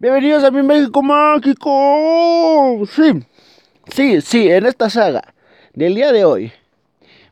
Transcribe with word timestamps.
Bienvenidos 0.00 0.44
a 0.44 0.52
mi 0.52 0.62
México 0.62 1.02
Mágico. 1.02 2.86
Sí, 2.86 3.26
sí, 3.88 4.20
sí, 4.20 4.48
en 4.48 4.66
esta 4.66 4.88
saga 4.88 5.34
del 5.74 5.96
día 5.96 6.12
de 6.12 6.24
hoy 6.24 6.52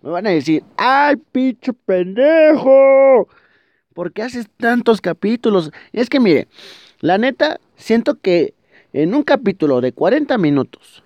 me 0.03 0.11
van 0.11 0.27
a 0.27 0.31
decir, 0.31 0.65
¡ay, 0.77 1.15
pinche 1.31 1.73
pendejo! 1.73 3.29
¿Por 3.95 4.13
qué 4.13 4.23
haces 4.23 4.49
tantos 4.57 5.01
capítulos? 5.01 5.71
Es 5.93 6.09
que 6.09 6.19
mire, 6.19 6.49
la 6.99 7.19
neta, 7.19 7.61
siento 7.77 8.17
que 8.17 8.55
en 8.93 9.15
un 9.15 9.23
capítulo 9.23 9.81
de 9.81 9.93
40 9.93 10.37
minutos, 10.37 11.05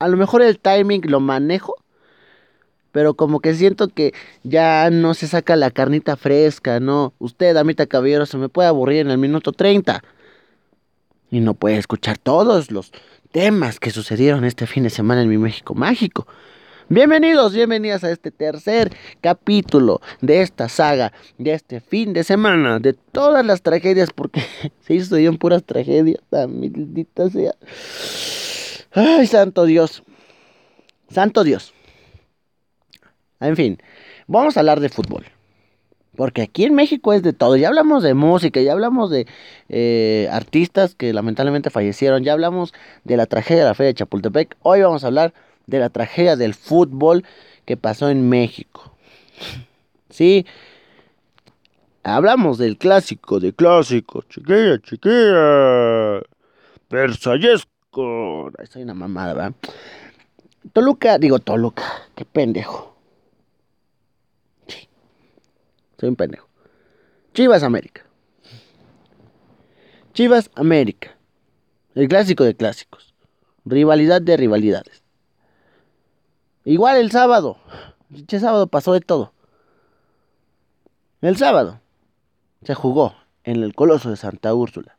a 0.00 0.08
lo 0.08 0.16
mejor 0.16 0.42
el 0.42 0.58
timing 0.58 1.02
lo 1.08 1.20
manejo, 1.20 1.76
pero 2.90 3.14
como 3.14 3.38
que 3.38 3.54
siento 3.54 3.86
que 3.86 4.12
ya 4.42 4.90
no 4.90 5.14
se 5.14 5.28
saca 5.28 5.54
la 5.54 5.70
carnita 5.70 6.16
fresca, 6.16 6.80
¿no? 6.80 7.14
Usted, 7.20 7.56
Amita 7.56 7.86
Caballero, 7.86 8.26
se 8.26 8.38
me 8.38 8.48
puede 8.48 8.66
aburrir 8.66 9.02
en 9.02 9.12
el 9.12 9.18
minuto 9.18 9.52
30 9.52 10.02
y 11.30 11.40
no 11.40 11.54
puede 11.54 11.76
escuchar 11.76 12.18
todos 12.18 12.70
los 12.70 12.92
temas 13.32 13.80
que 13.80 13.90
sucedieron 13.90 14.44
este 14.44 14.66
fin 14.66 14.84
de 14.84 14.90
semana 14.90 15.22
en 15.22 15.28
mi 15.28 15.38
México 15.38 15.74
Mágico. 15.74 16.26
Bienvenidos, 16.88 17.54
bienvenidas 17.54 18.04
a 18.04 18.10
este 18.10 18.30
tercer 18.30 18.94
capítulo 19.22 20.02
de 20.20 20.42
esta 20.42 20.68
saga, 20.68 21.12
de 21.38 21.54
este 21.54 21.80
fin 21.80 22.12
de 22.12 22.24
semana, 22.24 22.78
de 22.78 22.92
todas 22.92 23.44
las 23.44 23.62
tragedias, 23.62 24.10
porque 24.14 24.42
se 24.80 24.94
hizo 24.94 25.16
en 25.16 25.38
puras 25.38 25.64
tragedias, 25.64 26.20
maldita 26.30 27.30
sea. 27.30 27.54
Ay, 28.92 29.26
santo 29.26 29.64
Dios, 29.64 30.02
santo 31.08 31.42
Dios. 31.42 31.72
En 33.40 33.56
fin, 33.56 33.78
vamos 34.26 34.56
a 34.56 34.60
hablar 34.60 34.80
de 34.80 34.90
fútbol. 34.90 35.24
Porque 36.16 36.42
aquí 36.42 36.64
en 36.64 36.74
México 36.74 37.12
es 37.12 37.22
de 37.22 37.32
todo. 37.32 37.56
Ya 37.56 37.68
hablamos 37.68 38.02
de 38.02 38.14
música, 38.14 38.60
ya 38.60 38.72
hablamos 38.72 39.10
de 39.10 39.26
eh, 39.68 40.28
artistas 40.30 40.94
que 40.94 41.12
lamentablemente 41.12 41.70
fallecieron, 41.70 42.22
ya 42.22 42.32
hablamos 42.32 42.72
de 43.04 43.16
la 43.16 43.26
tragedia 43.26 43.62
de 43.62 43.68
la 43.68 43.74
Feria 43.74 43.88
de 43.88 43.94
Chapultepec. 43.94 44.56
Hoy 44.62 44.82
vamos 44.82 45.04
a 45.04 45.08
hablar 45.08 45.34
de 45.66 45.78
la 45.78 45.90
tragedia 45.90 46.36
del 46.36 46.54
fútbol 46.54 47.24
que 47.64 47.76
pasó 47.76 48.10
en 48.10 48.28
México. 48.28 48.92
Sí, 50.10 50.46
hablamos 52.04 52.58
del 52.58 52.76
clásico, 52.76 53.40
de 53.40 53.52
clásico, 53.52 54.22
chiquilla, 54.28 54.78
chiquilla, 54.80 56.20
Persayesco. 56.88 58.52
Soy 58.70 58.82
una 58.82 58.94
mamada, 58.94 59.34
¿verdad? 59.34 59.52
Toluca, 60.72 61.18
digo 61.18 61.40
Toluca, 61.40 61.84
qué 62.14 62.24
pendejo. 62.24 62.93
Soy 66.04 66.10
un 66.10 66.16
pendejo. 66.16 66.46
Chivas 67.32 67.62
América. 67.62 68.04
Chivas 70.12 70.50
América. 70.54 71.16
El 71.94 72.08
clásico 72.08 72.44
de 72.44 72.54
clásicos. 72.54 73.14
Rivalidad 73.64 74.20
de 74.20 74.36
rivalidades. 74.36 75.02
Igual 76.66 76.98
el 76.98 77.10
sábado. 77.10 77.56
El 78.10 78.38
sábado 78.38 78.66
pasó 78.66 78.92
de 78.92 79.00
todo. 79.00 79.32
El 81.22 81.38
sábado 81.38 81.80
se 82.64 82.74
jugó 82.74 83.14
en 83.44 83.62
el 83.62 83.74
Coloso 83.74 84.10
de 84.10 84.18
Santa 84.18 84.52
Úrsula. 84.52 84.98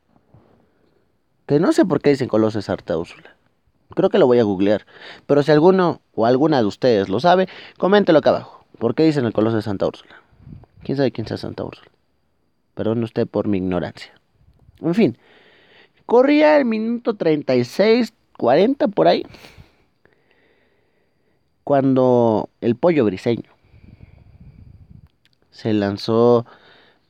Que 1.45 1.59
no 1.59 1.71
sé 1.71 1.85
por 1.85 2.01
qué 2.01 2.09
dicen 2.09 2.29
Coloso 2.29 2.57
de 2.57 2.63
Santa 2.63 2.97
Úrsula. 2.97 3.37
Creo 3.91 4.09
que 4.09 4.17
lo 4.17 4.25
voy 4.25 4.39
a 4.39 4.43
googlear. 4.43 4.87
Pero 5.27 5.43
si 5.43 5.51
alguno 5.51 6.01
o 6.15 6.25
alguna 6.25 6.57
de 6.57 6.65
ustedes 6.65 7.09
lo 7.09 7.19
sabe, 7.19 7.47
coméntelo 7.77 8.17
acá 8.17 8.31
abajo. 8.31 8.65
¿Por 8.79 8.95
qué 8.95 9.03
dicen 9.03 9.25
el 9.25 9.33
Coloso 9.33 9.57
de 9.57 9.61
Santa 9.61 9.85
Úrsula? 9.85 10.24
¿Quién 10.85 10.97
sabe 10.97 11.11
quién 11.11 11.27
sea 11.27 11.37
Santa 11.37 11.63
Úrsula? 11.63 11.89
Perdón 12.75 13.03
usted 13.03 13.27
por 13.27 13.47
mi 13.47 13.57
ignorancia. 13.57 14.13
En 14.81 14.93
fin, 14.93 15.17
corría 16.05 16.57
el 16.57 16.65
minuto 16.65 17.15
36, 17.15 18.13
40 18.37 18.87
por 18.89 19.07
ahí, 19.07 19.25
cuando 21.63 22.51
el 22.61 22.75
pollo 22.75 23.03
briseño 23.03 23.49
se 25.49 25.73
lanzó, 25.73 26.45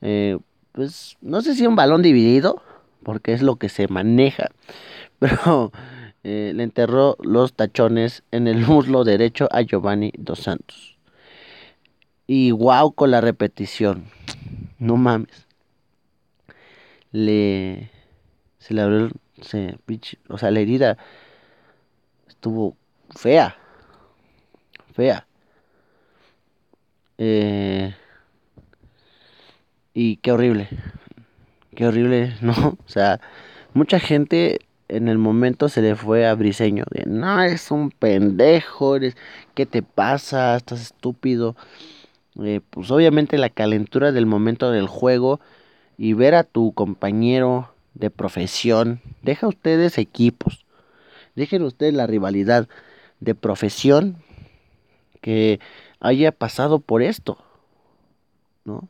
eh, 0.00 0.38
pues 0.72 1.18
no 1.20 1.42
sé 1.42 1.54
si 1.54 1.66
un 1.66 1.76
balón 1.76 2.00
dividido, 2.00 2.62
porque 3.02 3.34
es 3.34 3.42
lo 3.42 3.56
que 3.56 3.68
se 3.68 3.88
maneja, 3.88 4.48
pero 5.18 5.70
eh, 6.24 6.52
le 6.54 6.62
enterró 6.62 7.18
los 7.20 7.52
tachones 7.52 8.22
en 8.30 8.48
el 8.48 8.64
muslo 8.64 9.04
derecho 9.04 9.48
a 9.50 9.60
Giovanni 9.60 10.12
Dos 10.16 10.38
Santos. 10.38 10.95
Y 12.26 12.50
wow 12.50 12.92
con 12.92 13.10
la 13.10 13.20
repetición. 13.20 14.04
No 14.78 14.96
mames. 14.96 15.46
Le. 17.12 17.90
Se 18.58 18.74
le 18.74 18.82
abrió. 18.82 19.10
Se, 19.40 19.78
o 20.28 20.38
sea, 20.38 20.50
la 20.50 20.60
herida 20.60 20.98
estuvo 22.26 22.76
fea. 23.10 23.56
Fea. 24.94 25.26
Eh, 27.18 27.94
y 29.94 30.16
qué 30.16 30.32
horrible. 30.32 30.68
Qué 31.74 31.86
horrible, 31.86 32.34
¿no? 32.40 32.52
O 32.52 32.88
sea, 32.88 33.20
mucha 33.74 34.00
gente 34.00 34.60
en 34.88 35.08
el 35.08 35.18
momento 35.18 35.68
se 35.68 35.82
le 35.82 35.96
fue 35.96 36.26
a 36.26 36.34
Briseño. 36.34 36.84
De, 36.90 37.04
no, 37.06 37.42
es 37.42 37.70
un 37.70 37.90
pendejo. 37.90 38.96
Eres, 38.96 39.16
¿Qué 39.54 39.66
te 39.66 39.82
pasa? 39.82 40.56
Estás 40.56 40.80
estúpido. 40.80 41.56
Eh, 42.42 42.60
pues 42.70 42.90
obviamente 42.90 43.38
la 43.38 43.50
calentura 43.50 44.12
del 44.12 44.26
momento 44.26 44.70
del 44.70 44.88
juego 44.88 45.40
y 45.96 46.12
ver 46.12 46.34
a 46.34 46.44
tu 46.44 46.72
compañero 46.72 47.70
de 47.94 48.10
profesión, 48.10 49.00
deja 49.22 49.48
ustedes 49.48 49.96
equipos, 49.96 50.66
dejen 51.34 51.62
ustedes 51.62 51.94
la 51.94 52.06
rivalidad 52.06 52.68
de 53.20 53.34
profesión 53.34 54.16
que 55.22 55.60
haya 56.00 56.30
pasado 56.30 56.78
por 56.78 57.02
esto, 57.02 57.38
¿no? 58.64 58.86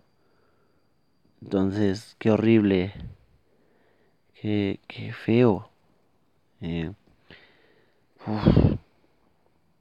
Entonces, 1.40 2.16
qué 2.18 2.32
horrible, 2.32 2.92
qué, 4.34 4.80
qué 4.88 5.12
feo. 5.12 5.68
Eh, 6.60 6.90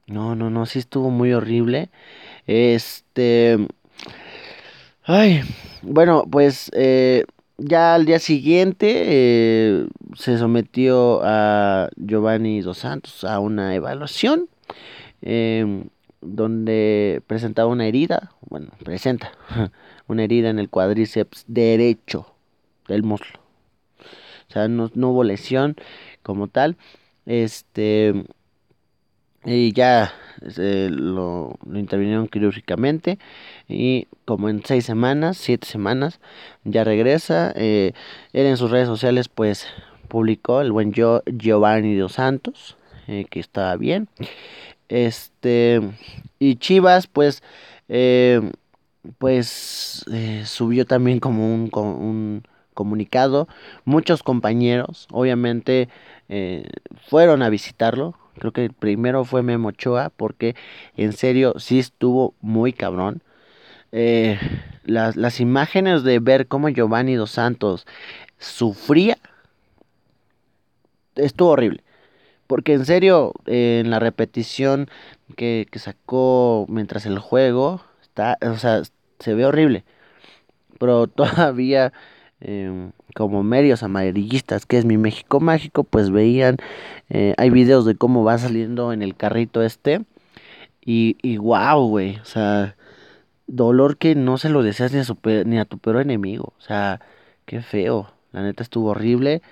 no, 0.06 0.36
no, 0.36 0.50
no, 0.50 0.66
sí 0.66 0.78
estuvo 0.78 1.10
muy 1.10 1.32
horrible. 1.32 1.90
Este. 2.46 3.58
Ay, 5.02 5.42
bueno, 5.82 6.24
pues 6.30 6.70
eh, 6.74 7.24
ya 7.58 7.94
al 7.94 8.06
día 8.06 8.18
siguiente 8.18 9.02
eh, 9.06 9.86
se 10.14 10.38
sometió 10.38 11.20
a 11.24 11.88
Giovanni 11.96 12.60
Dos 12.60 12.78
Santos 12.78 13.24
a 13.24 13.40
una 13.40 13.74
evaluación 13.74 14.48
em, 15.22 15.88
donde 16.20 17.22
presentaba 17.26 17.68
una 17.68 17.86
herida, 17.86 18.32
bueno, 18.48 18.68
presenta 18.84 19.32
una 20.08 20.24
herida 20.24 20.50
en 20.50 20.58
el 20.58 20.68
cuádriceps 20.70 21.44
derecho 21.48 22.26
del 22.88 23.02
muslo. 23.02 23.40
O 24.48 24.52
sea, 24.52 24.68
no, 24.68 24.90
no 24.94 25.10
hubo 25.10 25.24
lesión 25.24 25.76
como 26.22 26.48
tal. 26.48 26.76
Este, 27.26 28.24
y 29.46 29.72
ya 29.72 30.12
lo, 30.90 31.58
intervinieron 31.72 32.28
quirúrgicamente 32.28 33.18
y 33.68 34.08
como 34.24 34.48
en 34.48 34.64
seis 34.64 34.84
semanas, 34.84 35.36
siete 35.38 35.66
semanas, 35.66 36.20
ya 36.64 36.84
regresa. 36.84 37.52
Eh, 37.56 37.92
él 38.32 38.46
en 38.46 38.56
sus 38.56 38.70
redes 38.70 38.88
sociales 38.88 39.28
pues 39.28 39.66
publicó 40.08 40.60
el 40.60 40.72
buen 40.72 40.92
Giovanni 40.92 41.94
Dos 41.96 42.14
Santos, 42.14 42.76
eh, 43.06 43.26
que 43.30 43.40
estaba 43.40 43.76
bien. 43.76 44.08
Este, 44.88 45.80
y 46.38 46.56
Chivas 46.56 47.06
pues, 47.06 47.42
eh, 47.88 48.52
pues 49.18 50.04
subió 50.44 50.84
también 50.86 51.20
como 51.20 51.54
un, 51.54 51.70
un 51.72 52.42
comunicado. 52.74 53.48
Muchos 53.84 54.22
compañeros 54.22 55.06
obviamente 55.12 55.88
fueron 57.08 57.42
a 57.42 57.48
visitarlo 57.48 58.16
Creo 58.38 58.52
que 58.52 58.70
primero 58.70 59.24
fue 59.24 59.42
Memo 59.42 59.68
Ochoa 59.68 60.10
porque 60.10 60.54
en 60.96 61.12
serio 61.12 61.54
sí 61.58 61.78
estuvo 61.78 62.34
muy 62.40 62.72
cabrón. 62.72 63.22
Eh, 63.92 64.38
las, 64.84 65.16
las, 65.16 65.40
imágenes 65.40 66.02
de 66.02 66.18
ver 66.18 66.48
cómo 66.48 66.68
Giovanni 66.68 67.14
Dos 67.14 67.30
Santos 67.30 67.86
sufría 68.38 69.16
estuvo 71.16 71.50
horrible. 71.50 71.82
Porque 72.46 72.74
en 72.74 72.86
serio, 72.86 73.32
en 73.46 73.90
la 73.90 73.98
repetición 73.98 74.88
que, 75.36 75.66
que, 75.70 75.78
sacó 75.78 76.66
mientras 76.68 77.06
el 77.06 77.18
juego, 77.18 77.82
está, 78.02 78.38
o 78.42 78.56
sea, 78.56 78.82
se 79.18 79.34
ve 79.34 79.46
horrible. 79.46 79.84
Pero 80.78 81.06
todavía 81.08 81.92
Em, 82.40 82.92
como 83.14 83.42
medios 83.42 83.82
amarillistas, 83.82 84.66
que 84.66 84.76
es 84.78 84.84
mi 84.84 84.98
México 84.98 85.40
Mágico, 85.40 85.84
pues 85.84 86.10
veían, 86.10 86.58
eh, 87.08 87.34
hay 87.38 87.50
videos 87.50 87.86
de 87.86 87.94
cómo 87.96 88.24
va 88.24 88.36
saliendo 88.38 88.92
en 88.92 89.02
el 89.02 89.16
carrito 89.16 89.62
este. 89.62 90.04
Y, 90.84 91.16
y 91.22 91.38
wow, 91.38 91.88
güey, 91.88 92.18
o 92.18 92.24
sea, 92.24 92.76
dolor 93.46 93.96
que 93.96 94.14
no 94.14 94.38
se 94.38 94.50
lo 94.50 94.62
deseas 94.62 94.92
ni 94.92 95.00
a, 95.00 95.44
ni 95.44 95.58
a 95.58 95.64
tu 95.64 95.78
peor 95.78 96.00
enemigo. 96.00 96.52
O 96.58 96.60
sea, 96.60 97.00
qué 97.46 97.62
feo, 97.62 98.12
la 98.32 98.42
neta 98.42 98.62
estuvo 98.62 98.90
horrible. 98.90 99.42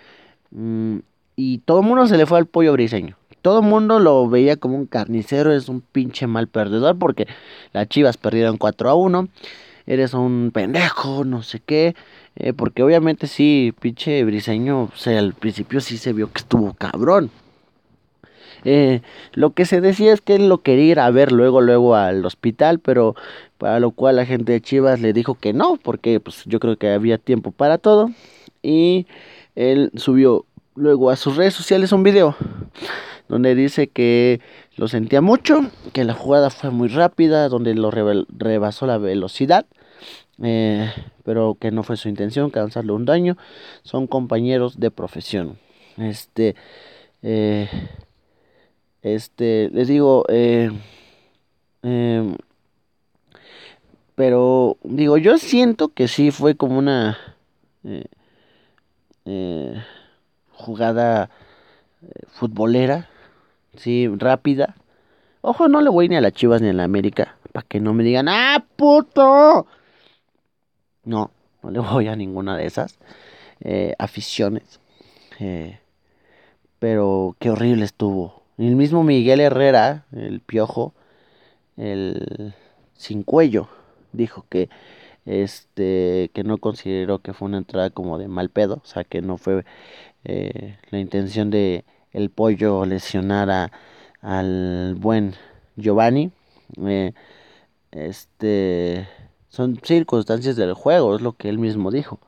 Mm, 0.51 0.99
y 1.37 1.59
todo 1.59 1.81
el 1.81 1.87
mundo 1.87 2.07
se 2.07 2.17
le 2.17 2.27
fue 2.27 2.39
al 2.39 2.47
pollo 2.47 2.73
briseño. 2.73 3.17
Todo 3.43 3.61
el 3.61 3.67
mundo 3.67 3.99
lo 4.01 4.29
veía 4.29 4.57
como 4.57 4.77
un 4.77 4.87
carnicero, 4.87 5.53
es 5.53 5.69
un 5.69 5.81
pinche 5.83 6.27
mal 6.27 6.49
perdedor 6.49 6.99
porque 6.99 7.27
las 7.73 7.89
Chivas 7.89 8.17
perdieron 8.17 8.57
4 8.57 8.91
a 8.91 8.95
1. 8.95 9.29
Eres 9.87 10.15
un 10.15 10.51
pendejo, 10.53 11.25
no 11.25 11.43
sé 11.43 11.61
qué. 11.61 11.95
Eh, 12.37 12.53
porque 12.53 12.83
obviamente 12.83 13.27
sí, 13.27 13.75
pinche 13.81 14.25
briseño, 14.25 14.85
o 14.85 14.97
sea, 14.97 15.19
al 15.19 15.35
principio 15.35 15.81
sí 15.81 15.99
se 15.99 16.13
vio 16.13 16.33
que 16.33 16.39
estuvo 16.39 16.75
cabrón. 16.75 17.31
Eh, 18.65 19.03
lo 19.35 19.53
que 19.53 19.67
se 19.67 19.81
decía 19.81 20.13
es 20.13 20.21
que 20.23 20.37
él 20.37 20.49
lo 20.49 20.63
quería 20.63 20.93
ir 20.93 21.01
a 21.01 21.11
ver 21.11 21.33
luego, 21.33 21.61
luego 21.61 21.95
al 21.97 22.25
hospital, 22.25 22.79
pero 22.79 23.15
para 23.59 23.79
lo 23.79 23.91
cual 23.91 24.17
la 24.17 24.27
gente 24.27 24.53
de 24.53 24.61
Chivas 24.61 25.01
le 25.01 25.13
dijo 25.13 25.35
que 25.35 25.53
no, 25.53 25.77
porque 25.77 26.19
pues 26.21 26.45
yo 26.47 26.61
creo 26.61 26.77
que 26.77 26.91
había 26.91 27.19
tiempo 27.19 27.51
para 27.53 27.79
todo. 27.79 28.11
Y 28.63 29.07
él 29.55 29.91
subió 29.97 30.47
luego 30.75 31.11
a 31.11 31.17
sus 31.17 31.37
redes 31.37 31.55
sociales 31.55 31.93
un 31.93 32.03
video 32.03 32.37
donde 33.29 33.55
dice 33.55 33.89
que 33.89 34.41
lo 34.77 34.89
sentía 34.89 35.21
mucho, 35.21 35.61
que 35.93 36.05
la 36.05 36.15
jugada 36.15 36.51
fue 36.51 36.71
muy 36.71 36.89
rápida, 36.89 37.49
donde 37.49 37.75
lo 37.75 37.91
rebasó 37.91 38.87
la 38.87 38.99
velocidad, 38.99 39.67
eh, 40.43 40.93
pero 41.25 41.57
que 41.61 41.71
no 41.71 41.83
fue 41.83 41.97
su 41.97 42.09
intención 42.09 42.51
causarle 42.51 42.93
un 42.93 43.05
daño. 43.05 43.37
Son 43.83 44.07
compañeros 44.07 44.79
de 44.79 44.91
profesión. 44.91 45.59
Este, 45.97 46.55
eh, 47.23 47.69
este, 49.03 49.71
les 49.73 49.89
digo, 49.89 50.25
eh, 50.29 50.71
em, 51.83 52.37
pero 54.15 54.77
digo, 54.83 55.19
yo 55.19 55.39
siento 55.39 55.89
que 55.89 56.09
sí 56.09 56.31
fue 56.31 56.57
como 56.57 56.79
una 56.79 57.19
jugada 60.53 61.31
futbolera 62.29 63.09
Sí, 63.77 64.09
rápida. 64.09 64.77
Ojo, 65.41 65.69
no 65.69 65.81
le 65.81 65.91
voy 65.91 66.09
ni 66.09 66.17
a 66.17 66.21
las 66.21 66.33
Chivas 66.33 66.63
ni 66.63 66.69
a 66.69 66.73
la 66.73 66.85
América. 66.85 67.37
Para 67.53 67.67
que 67.67 67.81
no 67.81 67.93
me 67.95 68.03
digan, 68.03 68.29
¡ah, 68.29 68.65
puto! 68.77 69.67
No, 71.05 71.31
no 71.63 71.71
le 71.71 71.79
voy 71.81 72.09
a 72.09 72.17
ninguna 72.17 72.57
de 72.57 72.67
esas 72.67 72.99
eh, 73.61 73.95
aficiones. 73.99 74.81
Eh, 75.41 75.79
pero 76.79 77.37
qué 77.39 77.51
horrible 77.51 77.85
estuvo. 77.85 78.43
El 78.59 78.77
mismo 78.77 79.03
Miguel 79.03 79.41
Herrera, 79.41 80.07
el 80.13 80.41
piojo, 80.41 80.95
el 81.77 82.55
sin 82.97 83.23
cuello, 83.25 83.69
dijo 84.13 84.47
que 84.49 84.69
este 85.27 86.31
que 86.35 86.45
no 86.45 86.59
consideró 86.59 87.21
que 87.21 87.33
fue 87.33 87.49
una 87.49 87.59
entrada 87.59 87.91
como 87.91 88.19
de 88.19 88.29
mal 88.29 88.51
pedo, 88.51 88.81
o 88.85 88.87
sea 88.87 89.05
que 89.05 89.23
no 89.23 89.39
fue 89.39 89.65
eh, 90.25 90.79
la 90.91 90.99
intención 91.01 91.51
de 91.51 91.85
el 92.15 92.31
pollo 92.31 92.87
lesionara 92.87 93.71
al 94.23 94.95
buen 94.97 95.35
Giovanni. 95.77 96.31
Eh, 96.79 97.13
este 97.91 99.07
son 99.51 99.79
circunstancias 99.83 100.57
del 100.57 100.75
juego, 100.75 101.15
es 101.15 101.23
lo 101.23 101.35
que 101.35 101.49
él 101.49 101.59
mismo 101.59 101.91
dijo. 101.91 102.19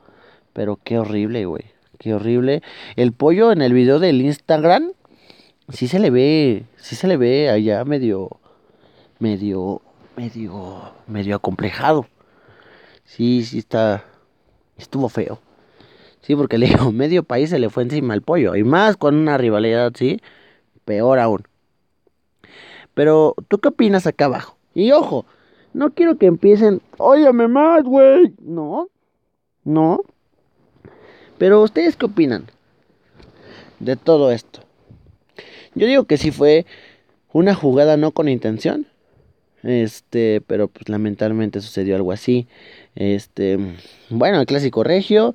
Pero 0.52 0.78
qué 0.82 0.98
horrible, 0.98 1.46
güey. 1.46 1.64
Qué 1.98 2.14
horrible. 2.14 2.62
El 2.96 3.12
pollo 3.12 3.52
en 3.52 3.62
el 3.62 3.72
video 3.72 3.98
del 3.98 4.20
Instagram 4.20 4.92
sí 5.70 5.88
se 5.88 5.98
le 5.98 6.10
ve, 6.10 6.66
sí 6.76 6.94
se 6.94 7.08
le 7.08 7.16
ve 7.16 7.48
allá 7.48 7.84
medio 7.84 8.38
medio 9.18 9.82
medio 10.16 10.92
medio 11.06 11.36
acomplejado. 11.36 12.06
Sí, 13.04 13.44
sí 13.44 13.58
está 13.58 14.04
estuvo 14.76 15.08
feo. 15.08 15.40
Sí, 16.26 16.34
porque 16.34 16.58
le 16.58 16.66
digo, 16.70 16.90
medio 16.90 17.22
país 17.22 17.50
se 17.50 17.58
le 17.58 17.70
fue 17.70 17.84
encima 17.84 18.14
al 18.14 18.22
pollo. 18.22 18.56
Y 18.56 18.64
más 18.64 18.96
con 18.96 19.14
una 19.14 19.38
rivalidad 19.38 19.92
así, 19.94 20.20
peor 20.84 21.20
aún. 21.20 21.42
Pero, 22.94 23.34
¿tú 23.48 23.58
qué 23.58 23.68
opinas 23.68 24.06
acá 24.06 24.24
abajo? 24.24 24.56
Y 24.74 24.90
ojo, 24.90 25.24
no 25.72 25.94
quiero 25.94 26.18
que 26.18 26.26
empiecen, 26.26 26.80
óyame 26.98 27.46
más, 27.46 27.84
güey. 27.84 28.34
No, 28.40 28.88
no. 29.62 30.02
Pero, 31.38 31.62
¿ustedes 31.62 31.96
qué 31.96 32.06
opinan 32.06 32.46
de 33.78 33.94
todo 33.94 34.32
esto? 34.32 34.60
Yo 35.74 35.86
digo 35.86 36.04
que 36.04 36.16
sí 36.16 36.32
fue 36.32 36.66
una 37.32 37.54
jugada 37.54 37.96
no 37.96 38.10
con 38.10 38.28
intención. 38.28 38.86
Este, 39.62 40.40
pero 40.46 40.68
pues 40.68 40.88
lamentablemente 40.88 41.60
sucedió 41.60 41.96
algo 41.96 42.12
así. 42.12 42.48
Este, 42.94 43.58
bueno, 44.10 44.40
el 44.40 44.46
clásico 44.46 44.82
regio 44.82 45.34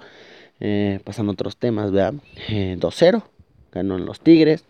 eh, 0.61 0.99
pasando 1.03 1.31
otros 1.33 1.57
temas, 1.57 1.91
¿verdad? 1.91 2.13
2-0, 2.47 3.17
eh, 3.17 3.21
ganó 3.71 3.97
en 3.97 4.05
los 4.05 4.21
Tigres. 4.21 4.63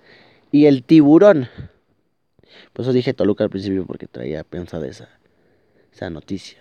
Y 0.51 0.65
el 0.65 0.83
tiburón. 0.83 1.47
Por 2.73 2.83
eso 2.83 2.93
dije 2.93 3.13
Toluca 3.13 3.43
al 3.43 3.49
principio 3.49 3.85
porque 3.85 4.07
traía 4.07 4.43
pensada 4.43 4.87
esa, 4.87 5.09
esa 5.93 6.09
noticia. 6.09 6.59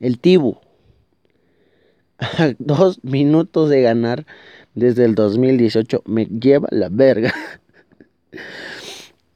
El 0.00 0.18
Tibu. 0.18 0.58
dos 2.58 3.02
minutos 3.02 3.70
de 3.70 3.82
ganar 3.82 4.26
desde 4.74 5.04
el 5.04 5.14
2018 5.14 6.02
me 6.06 6.26
lleva 6.26 6.68
la 6.70 6.88
verga. 6.90 7.32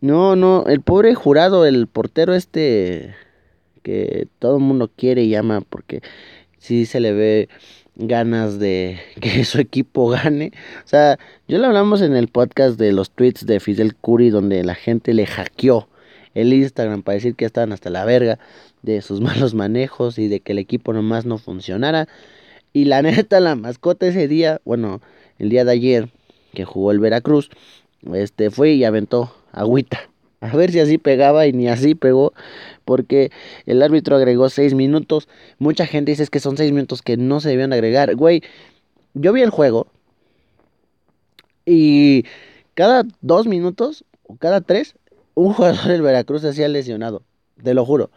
No, 0.01 0.37
no, 0.37 0.65
el 0.67 0.81
pobre 0.81 1.17
jurado, 1.17 1.67
el 1.67 1.89
portero 1.89 2.33
este 2.33 3.17
que 3.83 4.29
todo 4.39 4.59
el 4.59 4.63
mundo 4.63 4.89
quiere 4.95 5.25
y 5.25 5.31
llama 5.31 5.61
porque 5.69 6.03
sí 6.59 6.87
se 6.87 7.01
le 7.01 7.13
ve 7.13 7.49
ganas 7.99 8.59
de 8.59 8.99
que 9.21 9.45
su 9.45 9.61
equipo 9.61 10.09
gane. 10.09 10.53
O 10.85 10.89
sea, 10.89 11.19
yo 11.47 11.59
lo 11.59 11.67
hablamos 11.67 12.01
en 12.01 12.17
el 12.17 12.29
podcast 12.29 12.79
de 12.79 12.93
los 12.93 13.11
tweets 13.11 13.45
de 13.45 13.61
Fidel 13.61 13.95
Curry 13.97 14.31
donde 14.31 14.65
la 14.65 14.75
gente 14.75 15.13
le 15.13 15.27
hackeó 15.27 15.89
el 16.35 16.53
Instagram 16.53 17.03
para 17.03 17.17
decir 17.17 17.35
que 17.35 17.45
estaban 17.45 17.73
hasta 17.73 17.91
la 17.91 18.05
verga 18.05 18.39
de 18.83 19.03
sus 19.03 19.21
malos 19.23 19.55
manejos 19.55 20.19
y 20.19 20.29
de 20.29 20.41
que 20.41 20.53
el 20.53 20.59
equipo 20.59 20.93
nomás 20.93 21.27
no 21.27 21.39
funcionara. 21.39 22.09
Y 22.73 22.85
la 22.87 23.03
neta, 23.03 23.41
la 23.41 23.57
mascota 23.57 24.07
ese 24.07 24.29
día, 24.29 24.61
bueno, 24.65 25.01
el 25.39 25.51
día 25.51 25.65
de 25.65 25.73
ayer 25.73 26.09
que 26.55 26.65
jugó 26.65 26.93
el 26.93 27.01
Veracruz, 27.01 27.51
este 28.15 28.51
fue 28.51 28.73
y 28.73 28.85
aventó 28.85 29.35
agüita 29.53 30.09
a 30.41 30.57
ver 30.57 30.71
si 30.71 30.81
así 30.81 30.99
pegaba 30.99 31.47
y 31.47 31.53
ni 31.53 31.69
así 31.69 31.95
pegó. 31.95 32.33
Porque 32.85 33.31
el 33.67 33.83
árbitro 33.83 34.17
agregó 34.17 34.49
seis 34.49 34.75
minutos. 34.75 35.29
Mucha 35.59 35.87
gente 35.87 36.13
dice 36.13 36.27
que 36.29 36.41
son 36.41 36.57
seis 36.57 36.73
minutos 36.73 37.03
que 37.03 37.17
no 37.17 37.41
se 37.41 37.51
debían 37.51 37.73
agregar. 37.73 38.15
Güey, 38.15 38.43
yo 39.15 39.33
vi 39.33 39.43
el 39.43 39.51
juego. 39.51 39.89
Y 41.67 42.25
cada 42.75 43.05
dos 43.21 43.47
minutos 43.47 44.05
o 44.23 44.37
cada 44.37 44.61
tres, 44.61 44.95
un 45.35 45.53
jugador 45.53 45.87
del 45.89 46.03
Veracruz 46.03 46.43
se 46.43 46.49
hacía 46.49 46.69
lesionado. 46.69 47.23
Te 47.63 47.75
lo 47.75 47.85
juro. 47.85 48.11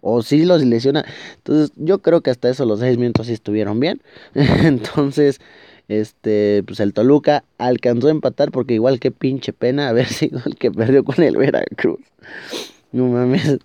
O 0.00 0.22
sí 0.22 0.44
los 0.44 0.62
lesiona. 0.64 1.04
Entonces, 1.36 1.72
yo 1.76 2.00
creo 2.00 2.20
que 2.20 2.30
hasta 2.30 2.48
eso 2.48 2.64
los 2.64 2.80
seis 2.80 2.98
minutos 2.98 3.26
sí 3.26 3.32
estuvieron 3.32 3.80
bien. 3.80 4.02
Entonces, 4.34 5.40
este, 5.88 6.62
pues 6.66 6.80
el 6.80 6.92
Toluca 6.92 7.44
alcanzó 7.56 8.08
a 8.08 8.10
empatar 8.10 8.50
porque 8.50 8.74
igual 8.74 9.00
que 9.00 9.10
pinche 9.10 9.52
pena 9.52 9.88
haber 9.88 10.06
sido 10.06 10.40
el 10.44 10.56
que 10.56 10.70
perdió 10.70 11.02
con 11.04 11.22
el 11.22 11.36
Veracruz. 11.36 12.00
No 12.92 13.08
mames. 13.08 13.58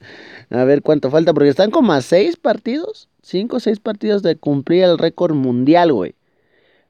A 0.50 0.63
ver 0.63 0.82
cuánto 0.82 1.10
falta, 1.10 1.34
porque 1.34 1.50
están 1.50 1.72
como 1.72 1.94
a 1.94 2.01
seis 2.01 2.36
partidos, 2.36 3.10
cinco 3.22 3.58
o 3.58 3.60
seis 3.60 3.80
partidos 3.80 4.22
de 4.24 4.36
cumplir 4.36 4.84
el 4.84 4.98
récord 4.98 5.36
mundial, 5.36 5.94
güey. 5.94 6.15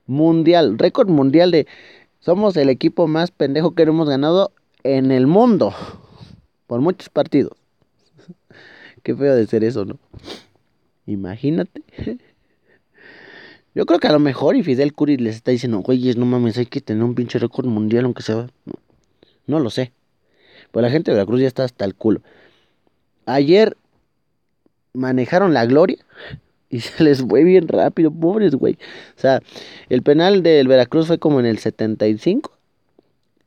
Mundial, 0.05 0.77
récord 0.77 1.09
mundial 1.09 1.51
de 1.51 1.67
somos 2.19 2.57
el 2.57 2.69
equipo 2.69 3.07
más 3.07 3.31
pendejo 3.31 3.75
que 3.75 3.83
hemos 3.83 4.09
ganado 4.09 4.51
en 4.83 5.11
el 5.11 5.27
mundo. 5.27 5.73
Por 6.67 6.81
muchos 6.81 7.09
partidos. 7.09 7.53
Qué 9.03 9.15
feo 9.15 9.35
de 9.35 9.47
ser 9.47 9.63
eso, 9.63 9.85
¿no? 9.85 9.99
Imagínate. 11.05 11.81
Yo 13.75 13.85
creo 13.85 13.99
que 13.99 14.07
a 14.07 14.11
lo 14.11 14.19
mejor 14.19 14.55
y 14.55 14.63
Fidel 14.63 14.93
Curi 14.93 15.17
les 15.17 15.35
está 15.35 15.51
diciendo, 15.51 15.79
güeyes, 15.79 16.15
no 16.15 16.25
mames, 16.25 16.57
hay 16.57 16.67
que 16.67 16.81
tener 16.81 17.03
un 17.03 17.15
pinche 17.15 17.39
récord 17.39 17.65
mundial 17.65 18.05
aunque 18.05 18.21
sea. 18.21 18.47
No, 18.65 18.73
no 19.47 19.59
lo 19.59 19.69
sé. 19.69 19.91
Pues 20.71 20.83
la 20.83 20.91
gente 20.91 21.11
de 21.11 21.15
Veracruz 21.15 21.41
ya 21.41 21.47
está 21.47 21.63
hasta 21.63 21.85
el 21.85 21.95
culo. 21.95 22.21
Ayer 23.25 23.77
manejaron 24.93 25.53
la 25.53 25.65
gloria 25.65 25.97
y 26.69 26.79
se 26.81 27.03
les 27.03 27.21
fue 27.21 27.43
bien 27.43 27.67
rápido, 27.67 28.11
pobres, 28.11 28.55
güey. 28.55 28.77
O 29.17 29.19
sea, 29.19 29.41
el 29.89 30.01
penal 30.03 30.43
del 30.43 30.67
Veracruz 30.67 31.07
fue 31.07 31.19
como 31.19 31.39
en 31.39 31.45
el 31.45 31.57
75. 31.57 32.51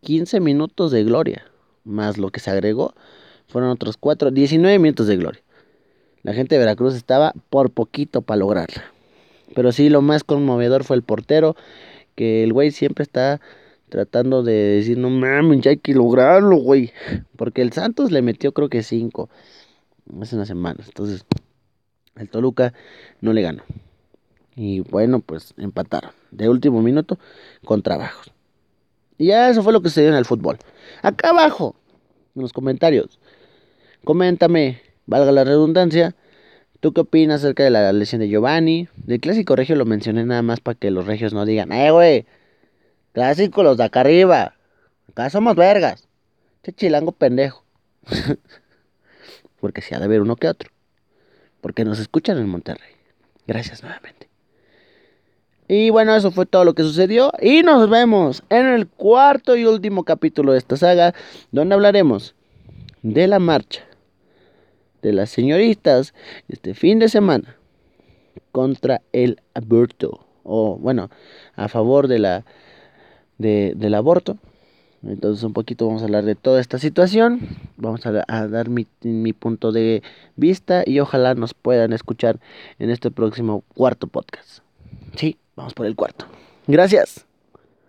15 0.01 0.41
minutos 0.41 0.93
de 0.93 1.05
gloria. 1.05 1.45
Más 1.85 2.19
lo 2.19 2.31
que 2.31 2.41
se 2.41 2.51
agregó. 2.51 2.95
Fueron 3.49 3.71
otros 3.71 3.97
4, 3.97 4.31
19 4.31 4.79
minutos 4.79 5.07
de 5.07 5.17
gloria. 5.17 5.43
La 6.23 6.33
gente 6.33 6.57
de 6.57 6.59
Veracruz 6.59 6.95
estaba 6.95 7.33
por 7.51 7.71
poquito 7.71 8.23
para 8.23 8.39
lograrla. 8.39 8.96
Pero 9.55 9.73
sí, 9.73 9.89
lo 9.89 10.03
más 10.03 10.25
conmovedor 10.25 10.85
fue 10.85 10.97
el 10.97 11.03
portero, 11.03 11.57
que 12.15 12.43
el 12.43 12.53
güey 12.53 12.71
siempre 12.71 13.03
está 13.03 13.41
tratando 13.89 14.43
de 14.43 14.53
decir, 14.53 14.99
no 14.99 15.11
mames, 15.11 15.61
ya 15.61 15.71
hay 15.71 15.77
que 15.77 15.95
lograrlo, 15.95 16.57
güey. 16.57 16.93
Porque 17.37 17.63
el 17.63 17.73
Santos 17.73 18.11
le 18.11 18.23
metió 18.23 18.53
creo 18.53 18.69
que 18.69 18.83
cinco 18.83 19.29
hace 20.21 20.37
unas 20.37 20.49
semanas. 20.49 20.87
Entonces, 20.89 21.25
el 22.17 22.29
Toluca 22.29 22.73
no 23.21 23.33
le 23.33 23.43
ganó. 23.43 23.63
Y 24.55 24.81
bueno, 24.81 25.21
pues 25.21 25.55
empataron. 25.59 26.13
De 26.31 26.49
último 26.49 26.83
minuto 26.83 27.19
con 27.65 27.83
trabajos. 27.83 28.33
Y 29.19 29.27
ya 29.27 29.51
eso 29.51 29.63
fue 29.63 29.73
lo 29.73 29.81
que 29.81 29.89
sucedió 29.89 30.11
en 30.11 30.17
el 30.17 30.25
fútbol. 30.25 30.59
Acá 31.03 31.31
abajo, 31.31 31.77
en 32.35 32.43
los 32.43 32.53
comentarios, 32.53 33.19
coméntame, 34.05 34.81
valga 35.07 35.33
la 35.33 35.45
redundancia, 35.45 36.15
¿tú 36.87 36.93
qué 36.93 37.01
opinas 37.01 37.41
acerca 37.41 37.65
de 37.65 37.71
la 37.71 37.93
lesión 37.93 38.21
de 38.21 38.29
Giovanni? 38.29 38.87
Del 38.95 39.19
clásico 39.19 39.57
regio 39.57 39.75
lo 39.75 39.85
mencioné 39.85 40.25
nada 40.25 40.43
más 40.43 40.61
para 40.61 40.79
que 40.79 40.93
los 40.93 41.05
regios 41.05 41.33
no 41.35 41.45
digan, 41.45 41.73
eh, 41.73 41.91
güey, 41.91 42.27
clásico 43.13 43.65
los 43.65 43.77
de 43.77 43.83
acá 43.83 44.03
arriba, 44.03 44.55
acá 45.09 45.29
somos 45.29 45.57
vergas. 45.57 46.07
Che 46.63 46.73
chilango 46.73 47.11
pendejo. 47.11 47.65
Porque 49.61 49.83
si 49.83 49.97
ha 49.97 49.99
de 49.99 50.05
haber 50.05 50.21
uno 50.21 50.37
que 50.37 50.47
otro. 50.47 50.71
Porque 51.61 51.85
nos 51.85 51.99
escuchan 51.99 52.39
en 52.39 52.49
Monterrey. 52.49 52.93
Gracias 53.49 53.83
nuevamente. 53.83 54.29
Y 55.67 55.91
bueno, 55.91 56.15
eso 56.15 56.31
fue 56.31 56.47
todo 56.47 56.65
lo 56.65 56.75
que 56.75 56.85
sucedió. 56.85 57.33
Y 57.43 57.65
nos 57.65 57.91
vemos 57.91 58.45
en 58.49 58.65
el 58.65 58.87
cuarto 58.87 59.57
y 59.57 59.65
último 59.65 60.05
capítulo 60.05 60.53
de 60.53 60.59
esta 60.59 60.77
saga, 60.77 61.15
donde 61.51 61.75
hablaremos 61.75 62.37
de 63.03 63.27
la 63.27 63.41
marcha 63.41 63.86
de 65.03 65.13
las 65.13 65.31
señoritas 65.31 66.15
este 66.49 66.75
fin 66.75 66.99
de 66.99 67.09
semana 67.09 67.57
contra 68.53 69.03
el 69.13 69.41
aborto. 69.55 70.27
O 70.43 70.77
bueno, 70.79 71.11
a 71.57 71.69
favor 71.69 72.09
de 72.09 72.19
la, 72.19 72.45
de, 73.39 73.75
del 73.77 73.95
aborto. 73.95 74.39
Entonces 75.03 75.45
un 75.45 75.53
poquito 75.53 75.87
vamos 75.87 76.03
a 76.03 76.07
hablar 76.07 76.25
de 76.25 76.35
toda 76.35 76.61
esta 76.61 76.79
situación, 76.79 77.41
vamos 77.77 78.07
a, 78.07 78.13
dar 78.13 78.69
mi, 78.69 78.87
mi, 79.03 79.33
punto 79.33 79.71
de 79.71 80.03
vista 80.37 80.83
y 80.85 80.99
ojalá 81.01 81.35
nos 81.35 81.55
puedan 81.55 81.93
escuchar 81.93 82.41
en 82.79 82.91
este 82.91 83.11
próximo 83.11 83.63
cuarto 83.75 84.07
podcast. 84.07 84.61
Sí, 85.15 85.37
vamos 85.55 85.75
por 85.75 85.87
el 85.87 85.95
cuarto. 85.95 86.27
Gracias. 86.67 87.26